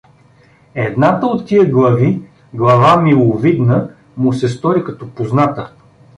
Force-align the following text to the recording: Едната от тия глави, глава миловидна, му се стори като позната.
Едната 0.75 1.25
от 1.27 1.45
тия 1.47 1.71
глави, 1.71 2.21
глава 2.53 3.01
миловидна, 3.01 3.89
му 4.17 4.33
се 4.33 4.47
стори 4.49 4.83
като 4.83 5.09
позната. 5.09 5.71